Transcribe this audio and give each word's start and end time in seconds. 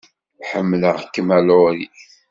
Ḥemmleɣ-kem 0.49 1.27
a 1.37 1.39
Laurie. 1.45 1.91